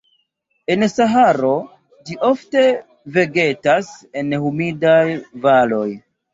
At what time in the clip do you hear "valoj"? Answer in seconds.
5.49-5.89